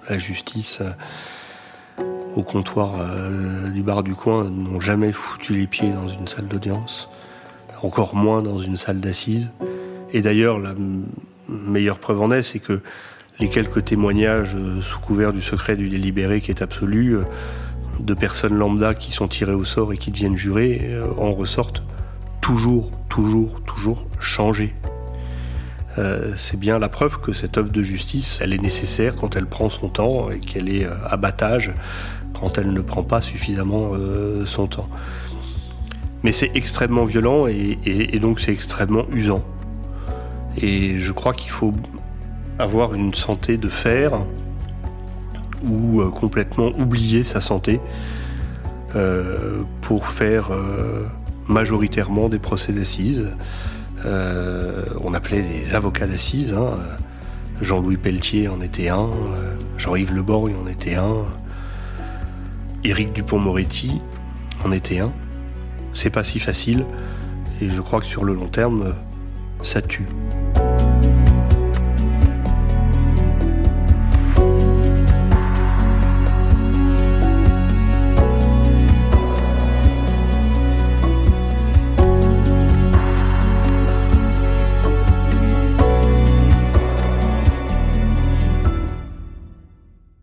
la 0.09 0.19
justice 0.19 0.80
euh, 0.80 2.04
au 2.37 2.42
comptoir 2.42 3.00
euh, 3.00 3.69
du 3.71 3.83
bar 3.83 4.02
du 4.02 4.14
coin 4.14 4.45
n'ont 4.45 4.80
jamais 4.80 5.11
foutu 5.11 5.54
les 5.54 5.66
pieds 5.66 5.90
dans 5.90 6.09
une 6.09 6.28
salle 6.28 6.47
d'audience, 6.47 7.09
encore 7.83 8.14
moins 8.14 8.42
dans 8.42 8.61
une 8.61 8.76
salle 8.76 9.00
d'assises. 9.00 9.50
Et 10.12 10.23
d'ailleurs, 10.23 10.59
la 10.59 10.75
meilleure 11.49 11.99
preuve 11.99 12.21
en 12.23 12.30
est, 12.30 12.42
c'est 12.42 12.61
que 12.61 12.80
les 13.40 13.49
quelques 13.49 13.85
témoignages 13.85 14.57
sous 14.83 15.00
couvert 15.00 15.33
du 15.33 15.42
secret 15.42 15.76
du 15.76 15.88
délibéré 15.88 16.40
qui 16.40 16.52
est 16.52 16.62
absolu, 16.62 17.16
de 18.04 18.14
personnes 18.14 18.54
lambda 18.54 18.95
qui 18.95 19.11
sont 19.11 19.28
tirées 19.28 19.54
au 19.54 19.64
sort 19.64 19.92
et 19.92 19.99
qui 19.99 20.11
deviennent 20.11 20.37
jurés, 20.37 20.80
en 21.19 21.33
ressortent 21.33 21.83
toujours, 22.40 22.90
toujours, 23.09 23.61
toujours 23.62 24.07
changés. 24.19 24.75
Euh, 25.99 26.33
c'est 26.37 26.59
bien 26.59 26.78
la 26.78 26.88
preuve 26.88 27.21
que 27.21 27.33
cette 27.33 27.59
œuvre 27.59 27.71
de 27.71 27.83
justice, 27.83 28.38
elle 28.40 28.52
est 28.52 28.62
nécessaire 28.62 29.16
quand 29.16 29.37
elle 29.37 29.47
prend 29.47 29.71
son 29.71 29.88
temps 29.88 30.30
et 30.30 30.38
qu'elle 30.38 30.73
est 30.73 30.85
euh, 30.85 30.95
abattage 31.07 31.73
quand 32.33 32.59
elle 32.59 32.73
ne 32.73 32.80
prend 32.80 33.02
pas 33.02 33.21
suffisamment 33.21 33.90
euh, 33.95 34.47
son 34.47 34.66
temps. 34.66 34.88
Mais 36.23 36.33
c'est 36.33 36.50
extrêmement 36.54 37.07
violent 37.07 37.47
et, 37.47 38.19
donc 38.21 38.40
c'est 38.40 38.52
extrêmement 38.52 39.07
usant. 39.11 39.42
Et 40.61 41.00
je 41.00 41.12
crois 41.12 41.33
qu'il 41.33 41.50
faut 41.50 41.75
avoir 42.59 42.95
une 42.95 43.14
santé 43.14 43.57
de 43.57 43.69
fer 43.69 44.12
ou 45.64 46.02
complètement 46.11 46.69
oublier 46.79 47.25
sa 47.25 47.40
santé 47.40 47.81
pour 49.81 50.09
faire 50.09 50.50
majoritairement 51.50 52.29
des 52.29 52.38
procès 52.38 52.73
d'assises. 52.73 53.29
Euh, 54.07 54.85
on 55.02 55.12
appelait 55.12 55.43
les 55.43 55.75
avocats 55.75 56.07
d'assises. 56.07 56.55
Hein. 56.55 56.79
Jean-Louis 57.61 57.99
Pelletier 57.99 58.49
en 58.49 58.62
était 58.62 58.88
un, 58.88 59.09
euh, 59.09 59.57
Jean-Yves 59.76 60.14
Leborgne 60.14 60.55
en 60.57 60.67
était 60.67 60.95
un, 60.95 61.26
Éric 62.85 63.12
Dupont-Moretti 63.12 64.00
en 64.64 64.73
était 64.73 65.00
un. 65.00 65.12
C'est 65.93 66.11
pas 66.11 66.25
si 66.25 66.38
facile 66.38 66.87
et 67.61 67.69
je 67.69 67.81
crois 67.83 68.00
que 68.00 68.07
sur 68.07 68.25
le 68.25 68.33
long 68.33 68.49
terme, 68.49 68.95
ça 69.61 69.83
tue. 69.83 70.07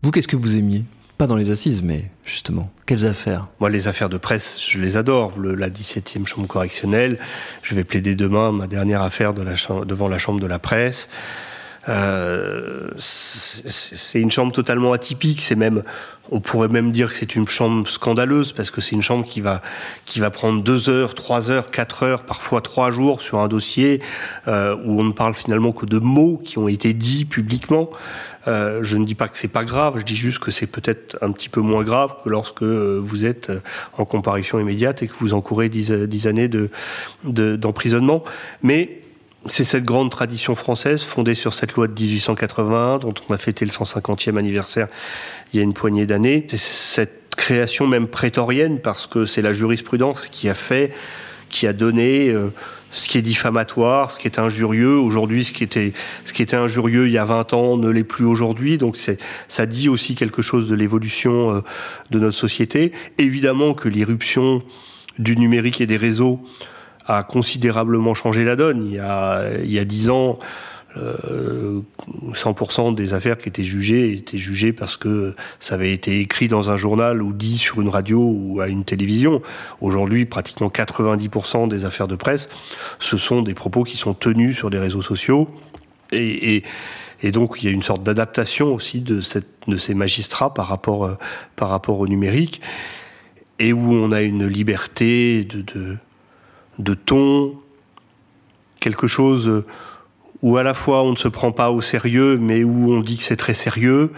Vous, 0.08 0.12
qu'est-ce 0.12 0.26
que 0.26 0.36
vous 0.36 0.56
aimiez? 0.56 0.84
Pas 1.18 1.26
dans 1.26 1.36
les 1.36 1.50
assises, 1.50 1.82
mais 1.82 2.06
justement, 2.24 2.70
quelles 2.86 3.04
affaires? 3.04 3.48
Moi, 3.60 3.68
les 3.68 3.88
affaires 3.88 4.08
de 4.08 4.16
presse, 4.16 4.58
je 4.58 4.78
les 4.78 4.96
adore. 4.96 5.34
La 5.38 5.68
17e 5.68 6.26
chambre 6.26 6.46
correctionnelle, 6.46 7.18
je 7.62 7.74
vais 7.74 7.84
plaider 7.84 8.14
demain 8.14 8.50
ma 8.50 8.66
dernière 8.68 9.02
affaire 9.02 9.34
devant 9.34 10.08
la 10.08 10.16
chambre 10.16 10.40
de 10.40 10.46
la 10.46 10.58
presse. 10.58 11.10
Euh, 11.88 12.88
c'est 12.96 14.20
une 14.20 14.30
chambre 14.30 14.52
totalement 14.52 14.92
atypique. 14.92 15.42
C'est 15.42 15.54
même, 15.54 15.82
on 16.30 16.40
pourrait 16.40 16.68
même 16.68 16.92
dire 16.92 17.08
que 17.10 17.16
c'est 17.16 17.34
une 17.34 17.48
chambre 17.48 17.88
scandaleuse 17.88 18.52
parce 18.52 18.70
que 18.70 18.80
c'est 18.80 18.94
une 18.94 19.02
chambre 19.02 19.24
qui 19.24 19.40
va 19.40 19.62
qui 20.04 20.20
va 20.20 20.30
prendre 20.30 20.62
deux 20.62 20.88
heures, 20.88 21.14
trois 21.14 21.50
heures, 21.50 21.70
quatre 21.70 22.02
heures, 22.02 22.22
parfois 22.24 22.60
trois 22.60 22.90
jours 22.90 23.20
sur 23.20 23.40
un 23.40 23.48
dossier 23.48 24.02
euh, 24.46 24.76
où 24.84 25.00
on 25.00 25.04
ne 25.04 25.12
parle 25.12 25.34
finalement 25.34 25.72
que 25.72 25.86
de 25.86 25.98
mots 25.98 26.38
qui 26.42 26.58
ont 26.58 26.68
été 26.68 26.92
dits 26.92 27.24
publiquement. 27.24 27.90
Euh, 28.46 28.80
je 28.82 28.96
ne 28.96 29.04
dis 29.04 29.14
pas 29.14 29.28
que 29.28 29.36
c'est 29.36 29.48
pas 29.48 29.64
grave, 29.64 29.98
je 29.98 30.04
dis 30.04 30.16
juste 30.16 30.38
que 30.38 30.50
c'est 30.50 30.66
peut-être 30.66 31.18
un 31.20 31.32
petit 31.32 31.48
peu 31.48 31.60
moins 31.60 31.82
grave 31.82 32.14
que 32.22 32.28
lorsque 32.30 32.62
euh, 32.62 33.00
vous 33.02 33.24
êtes 33.24 33.50
en 33.96 34.04
comparution 34.04 34.58
immédiate 34.58 35.02
et 35.02 35.08
que 35.08 35.14
vous 35.20 35.34
encourez 35.34 35.68
dix, 35.68 35.90
dix 35.90 36.26
années 36.26 36.48
de 36.48 36.70
d'emprisonnement. 37.24 38.22
Mais 38.62 39.02
c'est 39.46 39.64
cette 39.64 39.84
grande 39.84 40.10
tradition 40.10 40.54
française 40.54 41.02
fondée 41.02 41.34
sur 41.34 41.54
cette 41.54 41.74
loi 41.74 41.86
de 41.86 41.92
1881 41.92 42.98
dont 42.98 43.14
on 43.28 43.34
a 43.34 43.38
fêté 43.38 43.64
le 43.64 43.70
150e 43.70 44.36
anniversaire 44.36 44.88
il 45.52 45.58
y 45.58 45.60
a 45.60 45.62
une 45.62 45.74
poignée 45.74 46.06
d'années. 46.06 46.46
C'est 46.48 46.58
cette 46.58 47.34
création 47.36 47.86
même 47.86 48.08
prétorienne 48.08 48.80
parce 48.80 49.06
que 49.06 49.26
c'est 49.26 49.42
la 49.42 49.52
jurisprudence 49.52 50.28
qui 50.28 50.48
a 50.48 50.54
fait, 50.54 50.92
qui 51.50 51.66
a 51.66 51.72
donné 51.72 52.30
euh, 52.30 52.52
ce 52.90 53.08
qui 53.08 53.16
est 53.16 53.22
diffamatoire, 53.22 54.10
ce 54.10 54.18
qui 54.18 54.26
est 54.26 54.38
injurieux. 54.38 54.98
Aujourd'hui, 54.98 55.44
ce 55.44 55.52
qui 55.52 55.62
était, 55.62 55.92
ce 56.24 56.32
qui 56.32 56.42
était 56.42 56.56
injurieux 56.56 57.06
il 57.06 57.12
y 57.12 57.18
a 57.18 57.24
20 57.24 57.52
ans 57.54 57.76
ne 57.76 57.88
l'est 57.88 58.04
plus 58.04 58.24
aujourd'hui. 58.24 58.76
Donc 58.76 58.96
c'est, 58.96 59.18
ça 59.46 59.66
dit 59.66 59.88
aussi 59.88 60.14
quelque 60.16 60.42
chose 60.42 60.68
de 60.68 60.74
l'évolution 60.74 61.54
euh, 61.54 61.60
de 62.10 62.18
notre 62.18 62.36
société. 62.36 62.92
Évidemment 63.18 63.72
que 63.72 63.88
l'irruption 63.88 64.62
du 65.18 65.36
numérique 65.36 65.80
et 65.80 65.86
des 65.86 65.96
réseaux 65.96 66.42
a 67.08 67.22
considérablement 67.22 68.14
changé 68.14 68.44
la 68.44 68.54
donne. 68.54 68.86
Il 68.86 68.92
y 68.92 68.98
a, 68.98 69.42
il 69.64 69.72
y 69.72 69.78
a 69.78 69.84
10 69.84 70.10
ans, 70.10 70.38
100% 70.96 72.90
euh, 72.90 72.94
des 72.94 73.14
affaires 73.14 73.38
qui 73.38 73.48
étaient 73.48 73.64
jugées 73.64 74.12
étaient 74.12 74.38
jugées 74.38 74.72
parce 74.72 74.96
que 74.96 75.34
ça 75.58 75.74
avait 75.74 75.92
été 75.92 76.20
écrit 76.20 76.48
dans 76.48 76.70
un 76.70 76.76
journal 76.76 77.22
ou 77.22 77.32
dit 77.32 77.58
sur 77.58 77.80
une 77.80 77.88
radio 77.88 78.20
ou 78.20 78.60
à 78.60 78.68
une 78.68 78.84
télévision. 78.84 79.40
Aujourd'hui, 79.80 80.26
pratiquement 80.26 80.68
90% 80.68 81.68
des 81.68 81.84
affaires 81.84 82.08
de 82.08 82.16
presse, 82.16 82.48
ce 82.98 83.16
sont 83.16 83.42
des 83.42 83.54
propos 83.54 83.84
qui 83.84 83.96
sont 83.96 84.14
tenus 84.14 84.56
sur 84.56 84.70
des 84.70 84.78
réseaux 84.78 85.02
sociaux. 85.02 85.48
Et, 86.10 86.62
et, 87.22 87.32
donc, 87.32 87.58
il 87.58 87.66
y 87.66 87.68
a 87.68 87.70
une 87.72 87.82
sorte 87.82 88.02
d'adaptation 88.02 88.74
aussi 88.74 89.02
de, 89.02 89.20
cette, 89.20 89.48
de 89.66 89.76
ces 89.76 89.92
magistrats 89.92 90.54
par 90.54 90.68
rapport, 90.68 91.04
euh, 91.04 91.14
par 91.54 91.68
rapport 91.68 91.98
au 91.98 92.06
numérique, 92.06 92.62
et 93.58 93.74
où 93.74 93.92
on 93.92 94.10
a 94.12 94.22
une 94.22 94.46
liberté 94.46 95.44
de 95.44 95.98
de 96.78 96.94
ton, 96.94 97.58
quelque 98.80 99.06
chose 99.06 99.64
où 100.42 100.56
à 100.56 100.62
la 100.62 100.74
fois 100.74 101.02
on 101.02 101.12
ne 101.12 101.16
se 101.16 101.28
prend 101.28 101.52
pas 101.52 101.70
au 101.70 101.80
sérieux, 101.80 102.38
mais 102.38 102.64
où 102.64 102.92
on 102.92 103.00
dit 103.00 103.16
que 103.16 103.22
c'est 103.22 103.36
très 103.36 103.54
sérieux. 103.54 104.12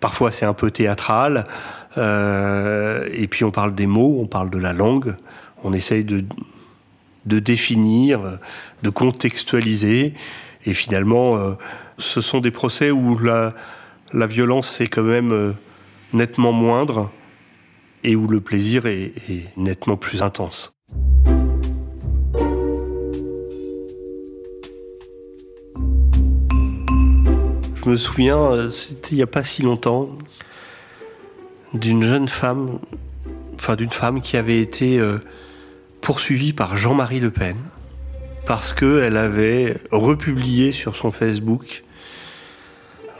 Parfois 0.00 0.30
c'est 0.30 0.46
un 0.46 0.54
peu 0.54 0.70
théâtral. 0.70 1.46
Euh, 1.96 3.08
et 3.12 3.28
puis 3.28 3.44
on 3.44 3.50
parle 3.50 3.74
des 3.74 3.86
mots, 3.86 4.18
on 4.20 4.26
parle 4.26 4.50
de 4.50 4.58
la 4.58 4.72
langue. 4.72 5.14
On 5.62 5.72
essaye 5.72 6.04
de, 6.04 6.24
de 7.26 7.38
définir, 7.38 8.38
de 8.82 8.90
contextualiser. 8.90 10.14
Et 10.66 10.74
finalement, 10.74 11.36
euh, 11.36 11.54
ce 11.98 12.20
sont 12.20 12.40
des 12.40 12.50
procès 12.50 12.90
où 12.90 13.18
la, 13.18 13.54
la 14.12 14.26
violence 14.26 14.80
est 14.80 14.88
quand 14.88 15.02
même 15.02 15.32
euh, 15.32 15.52
nettement 16.12 16.52
moindre 16.52 17.10
et 18.02 18.16
où 18.16 18.28
le 18.28 18.40
plaisir 18.40 18.86
est, 18.86 19.12
est 19.28 19.56
nettement 19.56 19.96
plus 19.96 20.22
intense. 20.22 20.74
Je 27.84 27.90
me 27.90 27.96
souviens, 27.98 28.38
euh, 28.38 28.70
c'était 28.70 29.10
il 29.10 29.16
n'y 29.16 29.22
a 29.22 29.26
pas 29.26 29.44
si 29.44 29.60
longtemps, 29.60 30.08
d'une 31.74 32.02
jeune 32.02 32.28
femme, 32.28 32.78
enfin 33.56 33.76
d'une 33.76 33.90
femme 33.90 34.22
qui 34.22 34.38
avait 34.38 34.58
été 34.58 34.98
euh, 34.98 35.18
poursuivie 36.00 36.54
par 36.54 36.76
Jean-Marie 36.76 37.20
Le 37.20 37.30
Pen 37.30 37.56
parce 38.46 38.72
qu'elle 38.72 39.18
avait 39.18 39.76
republié 39.90 40.72
sur 40.72 40.96
son 40.96 41.12
Facebook 41.12 41.84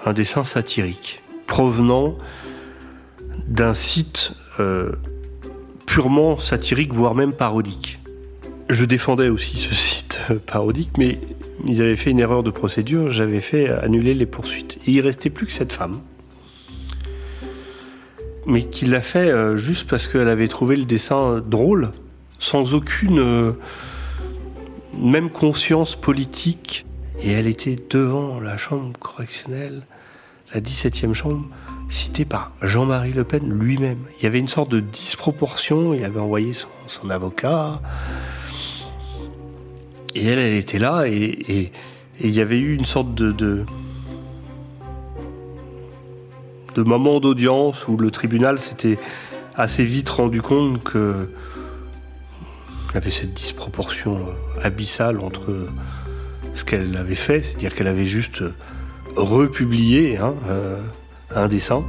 un 0.07 0.15
dessin 0.15 0.45
satirique 0.45 1.23
provenant 1.47 2.17
d'un 3.47 3.75
site 3.75 4.33
euh, 4.61 4.93
purement 5.85 6.39
satirique, 6.39 6.95
voire 6.95 7.15
même 7.15 7.35
parodique. 7.35 7.99
Je 8.71 8.87
défendais 8.87 9.29
aussi 9.29 9.59
ce 9.59 9.75
site 9.75 10.21
parodique, 10.47 10.97
mais 10.97 11.19
ils 11.67 11.81
avaient 11.81 11.97
fait 11.97 12.11
une 12.11 12.21
erreur 12.21 12.43
de 12.43 12.51
procédure, 12.51 13.11
j'avais 13.11 13.41
fait 13.41 13.69
annuler 13.71 14.15
les 14.15 14.27
poursuites. 14.27 14.79
Et 14.87 14.93
il 14.93 15.01
restait 15.01 15.31
plus 15.31 15.47
que 15.47 15.53
cette 15.53 15.73
femme. 15.73 16.01
Mais 18.47 18.65
qui 18.65 18.87
l'a 18.87 19.01
fait 19.01 19.31
euh, 19.31 19.57
juste 19.57 19.89
parce 19.89 20.07
qu'elle 20.07 20.29
avait 20.29 20.49
trouvé 20.49 20.77
le 20.77 20.85
dessin 20.85 21.41
drôle, 21.41 21.91
sans 22.39 22.75
aucune 22.75 23.19
euh, 23.19 23.53
même 24.99 25.31
conscience 25.31 25.97
politique. 25.97 26.85
Et 27.23 27.33
elle 27.33 27.47
était 27.47 27.79
devant 27.89 28.41
la 28.41 28.59
chambre 28.59 28.99
correctionnelle, 28.99 29.83
la 30.53 30.61
17e 30.61 31.15
chambre, 31.15 31.47
citée 31.89 32.25
par 32.25 32.53
Jean-Marie 32.61 33.13
Le 33.13 33.25
Pen 33.25 33.49
lui-même. 33.49 34.01
Il 34.19 34.25
y 34.25 34.27
avait 34.27 34.41
une 34.41 34.49
sorte 34.49 34.71
de 34.71 34.81
disproportion, 34.81 35.95
il 35.95 36.05
avait 36.05 36.21
envoyé 36.21 36.53
son 36.87 37.09
avocat. 37.09 37.81
Et 40.15 40.27
elle, 40.27 40.39
elle 40.39 40.55
était 40.55 40.79
là, 40.79 41.07
et 41.07 41.73
il 42.21 42.31
y 42.31 42.41
avait 42.41 42.59
eu 42.59 42.75
une 42.75 42.85
sorte 42.85 43.15
de, 43.15 43.33
de, 43.33 43.65
moment 46.83 47.21
d'audience 47.21 47.89
où 47.89 47.97
le 47.97 48.11
tribunal 48.11 48.59
s'était 48.61 48.99
assez 49.55 49.85
vite 49.85 50.09
rendu 50.09 50.43
compte 50.43 50.83
que 50.83 51.29
y 52.95 52.97
avait 52.97 53.11
cette 53.11 53.35
disproportion 53.35 54.19
abyssale 54.63 55.19
entre 55.19 55.53
ce 56.55 56.65
qu'elle 56.65 56.97
avait 56.97 57.17
fait, 57.17 57.43
c'est-à-dire 57.43 57.75
qu'elle 57.75 57.89
avait 57.89 58.07
juste 58.07 58.45
republié 59.17 60.17
hein, 60.17 60.35
euh, 60.49 60.81
un 61.35 61.49
dessin 61.49 61.85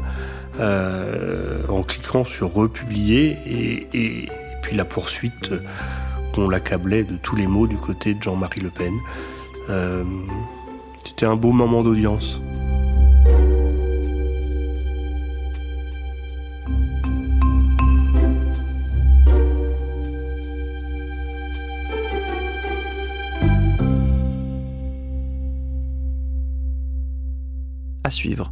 euh, 0.60 1.62
en 1.68 1.84
cliquant 1.84 2.24
sur 2.24 2.54
republier 2.54 3.38
et, 3.46 4.28
puis 4.64 4.76
la 4.76 4.86
poursuite 4.86 5.52
qu'on 6.36 6.50
l'accablait 6.50 7.06
de 7.06 7.16
tous 7.16 7.38
les 7.38 7.48
mots 7.48 7.66
du 7.66 7.78
côté 7.78 8.14
de 8.14 8.22
Jean-Marie 8.22 8.60
Le 8.60 8.70
Pen. 8.70 8.94
Euh, 9.70 10.04
c'était 11.06 11.26
un 11.26 11.38
beau 11.38 11.54
moment 11.54 11.82
d'audience. 11.82 12.42
À 28.04 28.10
suivre. 28.10 28.52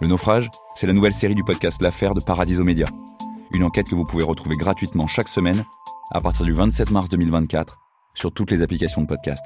Le 0.00 0.06
naufrage, 0.06 0.50
c'est 0.76 0.86
la 0.86 0.92
nouvelle 0.92 1.12
série 1.12 1.34
du 1.34 1.44
podcast 1.44 1.82
L'affaire 1.82 2.14
de 2.14 2.20
Paradiso 2.20 2.64
Média. 2.64 2.86
Une 3.52 3.64
enquête 3.64 3.88
que 3.88 3.94
vous 3.94 4.04
pouvez 4.04 4.24
retrouver 4.24 4.56
gratuitement 4.56 5.06
chaque 5.06 5.28
semaine 5.28 5.64
à 6.10 6.20
partir 6.20 6.44
du 6.44 6.52
27 6.52 6.90
mars 6.90 7.08
2024 7.08 7.78
sur 8.14 8.32
toutes 8.32 8.50
les 8.50 8.62
applications 8.62 9.02
de 9.02 9.06
podcast. 9.06 9.44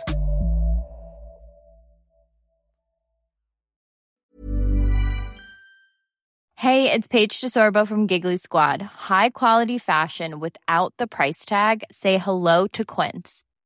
Hey, 6.57 6.93
it's 6.93 7.09
Paige 7.09 7.41
DeSorbo 7.41 7.85
from 7.85 8.07
Giggly 8.07 8.37
Squad. 8.37 8.83
High 8.83 9.31
quality 9.31 9.79
fashion 9.79 10.39
without 10.39 10.95
the 10.97 11.09
price 11.09 11.45
tag. 11.45 11.83
Say 11.91 12.19
hello 12.19 12.69
to 12.69 12.85
Quince. 12.85 13.43